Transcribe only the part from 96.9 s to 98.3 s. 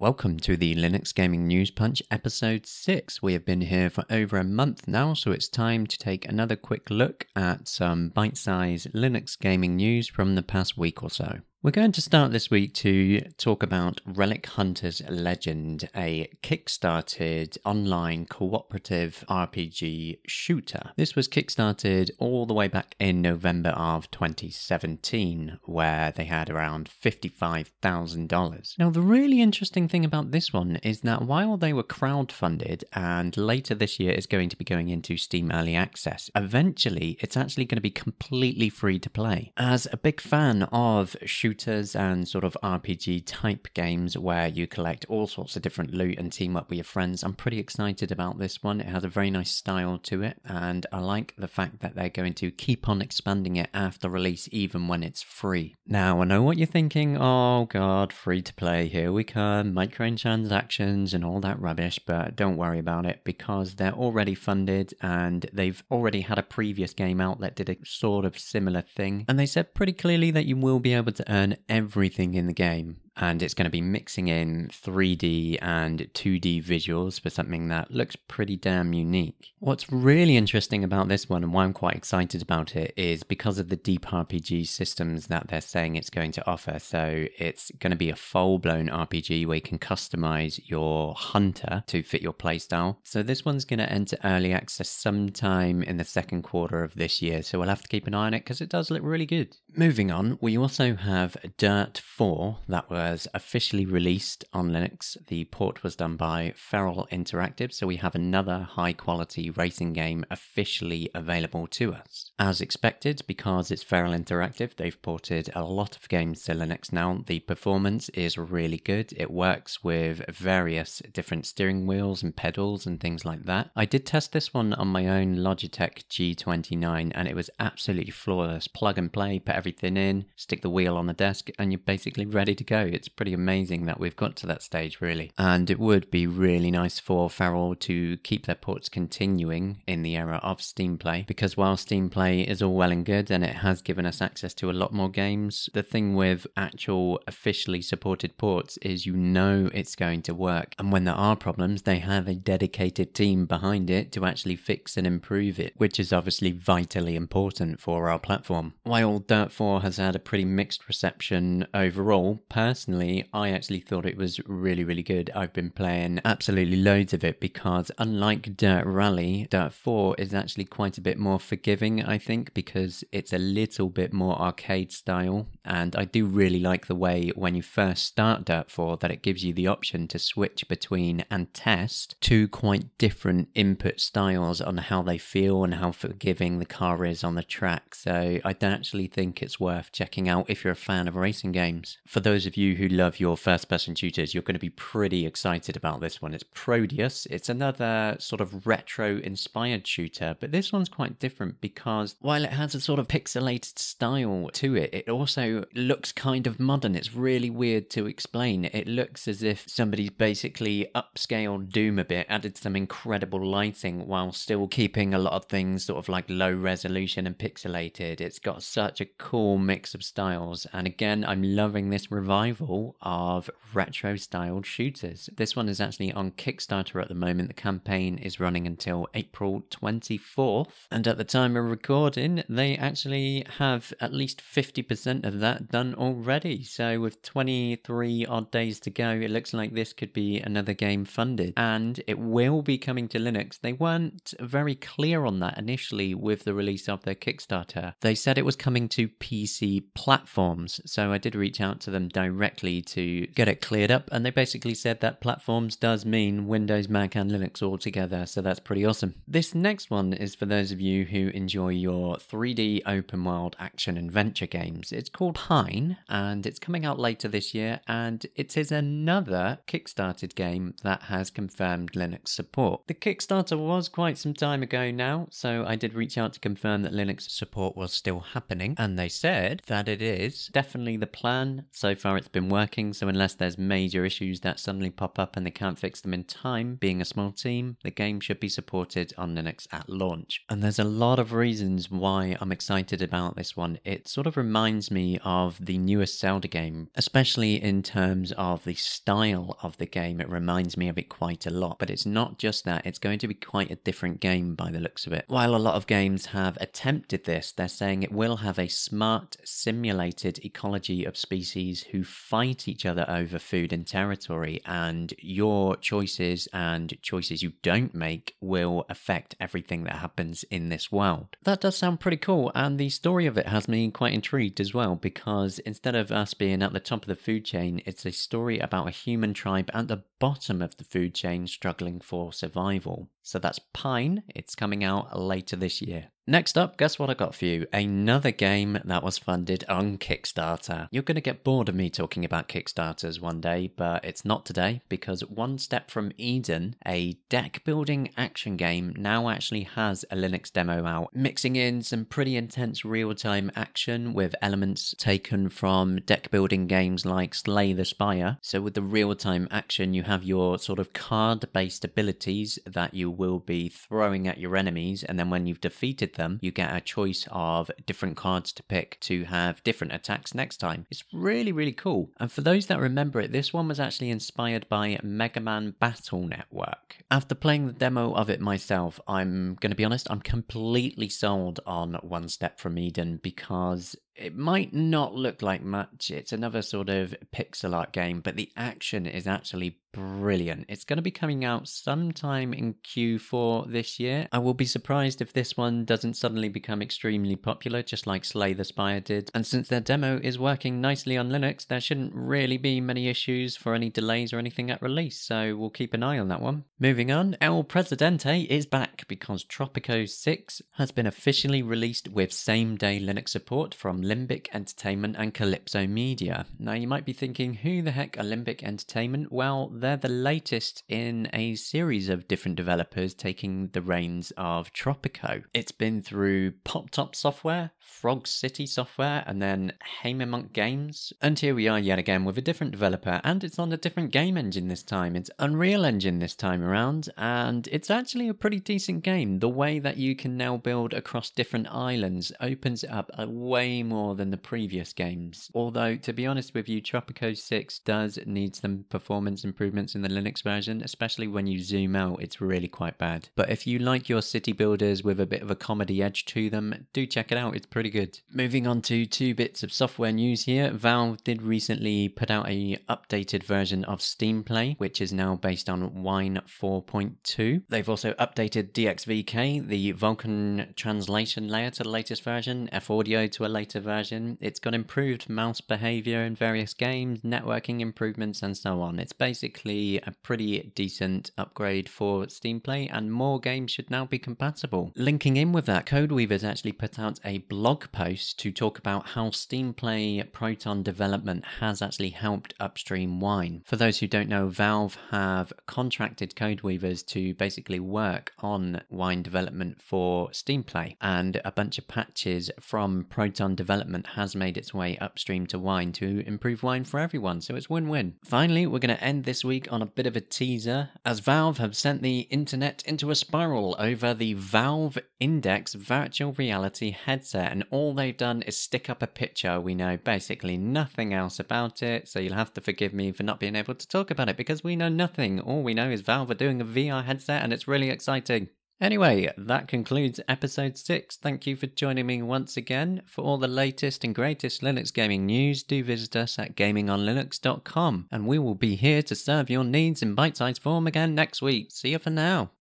this year. So we'll have to keep an eye